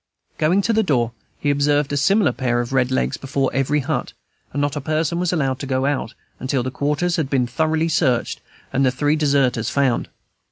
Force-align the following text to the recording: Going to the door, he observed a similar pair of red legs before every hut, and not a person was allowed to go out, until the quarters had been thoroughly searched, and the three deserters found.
Going 0.39 0.63
to 0.63 0.73
the 0.73 0.81
door, 0.81 1.11
he 1.39 1.51
observed 1.51 1.93
a 1.93 1.95
similar 1.95 2.31
pair 2.31 2.59
of 2.59 2.73
red 2.73 2.89
legs 2.89 3.17
before 3.17 3.51
every 3.53 3.81
hut, 3.81 4.13
and 4.51 4.59
not 4.59 4.75
a 4.75 4.81
person 4.81 5.19
was 5.19 5.31
allowed 5.31 5.59
to 5.59 5.67
go 5.67 5.85
out, 5.85 6.15
until 6.39 6.63
the 6.63 6.71
quarters 6.71 7.17
had 7.17 7.29
been 7.29 7.45
thoroughly 7.45 7.87
searched, 7.87 8.41
and 8.73 8.83
the 8.83 8.89
three 8.89 9.15
deserters 9.15 9.69
found. 9.69 10.09